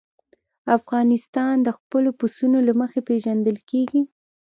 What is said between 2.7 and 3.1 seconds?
مخې